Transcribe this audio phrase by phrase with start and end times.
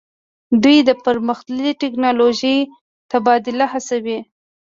[0.63, 2.57] دوی د پرمختللې ټیکنالوژۍ
[3.11, 4.19] تبادله هڅوي